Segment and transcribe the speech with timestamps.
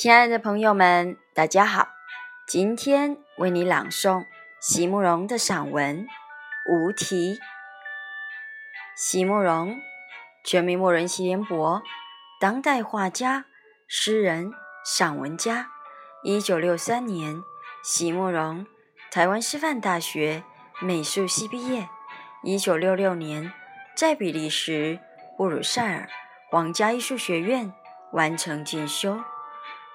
[0.00, 1.88] 亲爱的朋友们，大家好！
[2.46, 4.24] 今天为你朗诵
[4.58, 6.06] 席慕容的散文
[6.72, 7.34] 《无题》。
[8.96, 9.78] 席慕容，
[10.42, 11.82] 全名慕容席联博，
[12.40, 13.44] 当代画家、
[13.86, 15.68] 诗人、散文家。
[16.22, 17.42] 一九六三年，
[17.84, 18.66] 席慕容
[19.10, 20.42] 台湾师范大学
[20.80, 21.90] 美术系毕业。
[22.42, 23.52] 一九六六年，
[23.94, 24.98] 在比利时
[25.36, 26.08] 布鲁塞尔
[26.50, 27.70] 皇家艺术学院
[28.12, 29.22] 完成进修。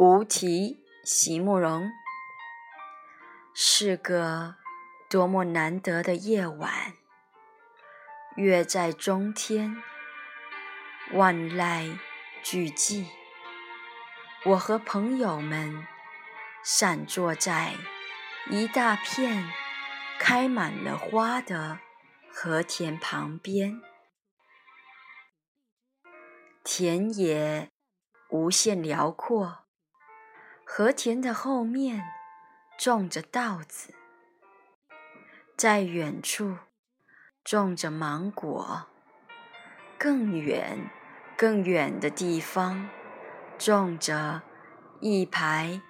[0.00, 1.90] 无题，席慕容。
[3.52, 4.54] 是个
[5.10, 6.92] 多么难得的夜晚，
[8.36, 9.82] 月在中天，
[11.14, 11.98] 万籁
[12.44, 13.06] 俱寂。
[14.44, 15.84] 我和朋友们
[16.62, 17.74] 散坐在
[18.48, 19.50] 一大片
[20.20, 21.80] 开满了花的
[22.30, 23.82] 和田旁边，
[26.62, 27.72] 田野
[28.28, 29.64] 无限辽阔。
[30.70, 32.04] 和田的后面
[32.78, 33.94] 种着稻子，
[35.56, 36.58] 在远处
[37.42, 38.86] 种着芒果，
[39.98, 40.90] 更远、
[41.38, 42.90] 更远的地方
[43.58, 44.42] 种着
[45.00, 45.80] 一排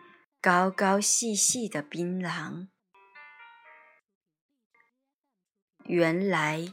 [0.41, 2.69] 高高细细的槟榔。
[5.87, 6.73] 原来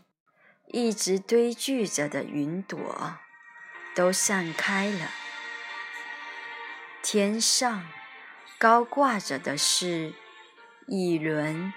[0.67, 3.17] 一直堆聚着的云朵
[3.95, 5.24] 都散开了。
[7.07, 7.87] 天上
[8.57, 10.15] 高挂着的是
[10.87, 11.71] 一轮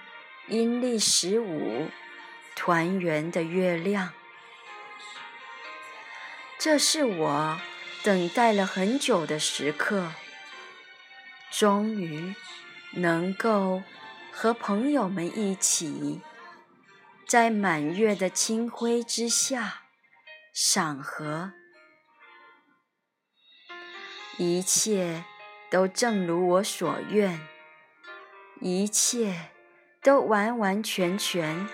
[0.47, 1.87] 阴历十五
[2.55, 4.11] 团圆的月亮，
[6.57, 7.61] 这是我
[8.01, 10.11] 等待了很久的时刻，
[11.51, 12.33] 终于
[12.93, 13.83] 能够
[14.31, 16.21] 和朋友们一起，
[17.27, 19.83] 在满月的清辉之下
[20.51, 21.51] 赏荷。
[24.41, 25.25] 一切
[25.69, 27.41] 都正如我所愿，
[28.61, 29.49] 一切
[30.01, 31.67] 都完完全全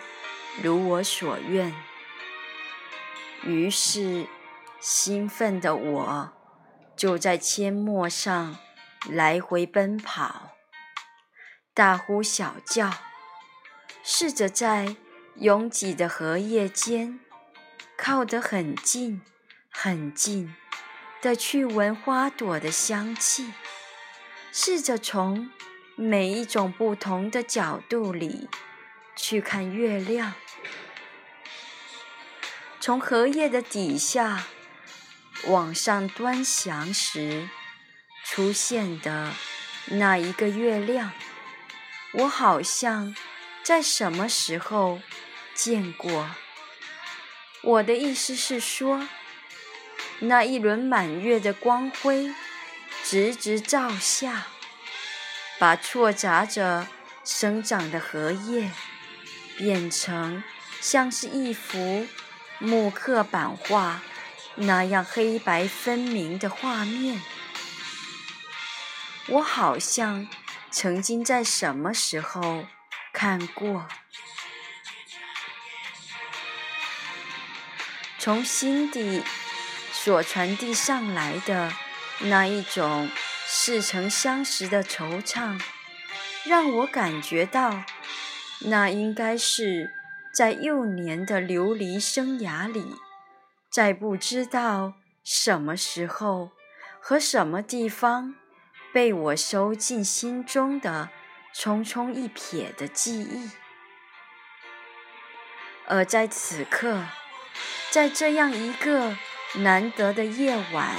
[0.64, 1.72] 如我所愿。
[3.44, 4.26] 于是，
[4.80, 6.34] 兴奋的我
[6.98, 8.58] 就在阡陌上
[9.08, 10.56] 来回奔跑，
[11.76, 12.92] 大呼小叫，
[14.02, 14.96] 试着在
[15.36, 17.20] 拥挤的荷叶间
[17.96, 19.22] 靠得很近，
[19.70, 20.56] 很近。
[21.26, 23.52] 的去闻花朵的香气，
[24.52, 25.50] 试着从
[25.96, 28.48] 每一种不同的角度里
[29.16, 30.36] 去看月亮。
[32.80, 34.44] 从荷叶的底下
[35.48, 37.50] 往上端详时
[38.24, 39.34] 出现的
[39.88, 41.12] 那一个月亮，
[42.14, 43.16] 我好像
[43.64, 45.02] 在什么时候
[45.56, 46.30] 见过。
[47.64, 49.08] 我的意思是说。
[50.20, 52.34] 那一轮满月的光辉，
[53.04, 54.48] 直直照下，
[55.60, 56.88] 把错杂着
[57.24, 58.72] 生长的荷叶
[59.58, 60.42] 变成
[60.80, 62.08] 像是一幅
[62.60, 64.02] 木刻版画
[64.56, 67.22] 那样黑白分明的画面。
[69.28, 70.28] 我好像
[70.72, 72.66] 曾经在什么时候
[73.12, 73.88] 看过，
[78.18, 79.22] 从心底。
[80.06, 81.74] 所传递上来的
[82.20, 83.10] 那一种
[83.48, 85.60] 似曾相识的惆怅，
[86.44, 87.84] 让我感觉到，
[88.68, 89.90] 那应该是
[90.32, 92.86] 在幼年的流离生涯里，
[93.72, 94.94] 在不知道
[95.24, 96.52] 什么时候
[97.00, 98.36] 和什么地方
[98.94, 101.10] 被我收进心中的
[101.52, 103.50] 匆匆一瞥的记忆，
[105.88, 107.06] 而在此刻，
[107.90, 109.18] 在这样一个。
[109.58, 110.96] 难得的夜晚，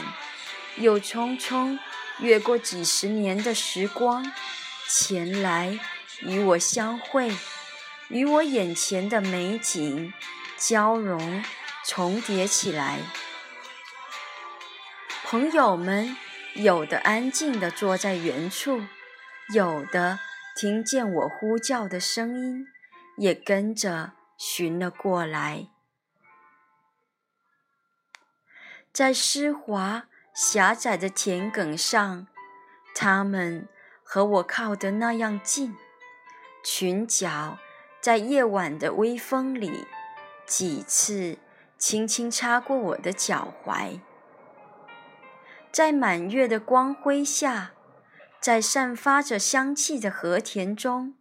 [0.77, 1.79] 又匆匆
[2.21, 4.33] 越过几十年的时光，
[4.89, 5.79] 前来
[6.23, 7.31] 与我相会，
[8.09, 10.13] 与我眼前的美景
[10.57, 11.45] 交融、
[11.85, 12.99] 重叠起来。
[15.25, 16.17] 朋友们
[16.55, 18.83] 有的安静地坐在原处，
[19.55, 20.19] 有的
[20.57, 22.65] 听见我呼叫的声音，
[23.19, 25.67] 也跟着寻了过来。
[28.97, 32.27] 在湿滑狭窄的田埂上，
[32.95, 33.69] 他们
[34.03, 35.77] 和我靠得那样近，
[36.65, 37.59] 裙角
[38.01, 39.85] 在夜晚的微风里
[40.47, 41.37] 几次
[41.77, 44.01] 轻轻擦过我的脚踝。
[45.71, 47.73] 在满月的光辉下，
[48.41, 51.17] 在散发着香气的和田中，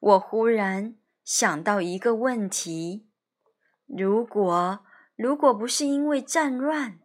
[0.00, 3.06] 我忽然想到一个问题：
[3.86, 4.86] 如果……
[5.16, 6.98] 如果不是因为战乱，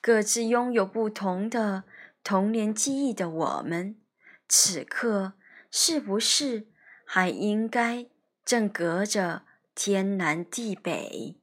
[0.00, 1.84] 各自拥有不同的
[2.22, 4.00] 童年记忆的我们，
[4.48, 5.32] 此刻
[5.70, 6.68] 是不是
[7.04, 8.06] 还应该
[8.44, 9.42] 正隔着
[9.74, 11.40] 天南地北？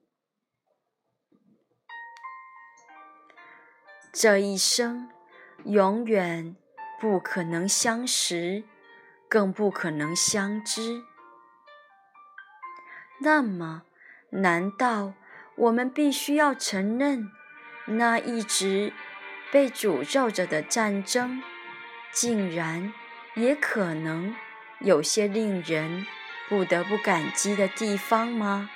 [4.14, 5.10] 这一生
[5.66, 6.56] 永远
[7.00, 8.64] 不可能相识，
[9.28, 11.04] 更不可能相知。
[13.20, 13.84] 那么，
[14.30, 15.14] 难道？
[15.58, 17.32] 我们必须要承认，
[17.86, 18.94] 那一直
[19.52, 21.42] 被诅咒着的战争，
[22.12, 22.94] 竟然
[23.36, 24.36] 也可能
[24.80, 26.06] 有些令人
[26.48, 28.70] 不得不感激的地方吗？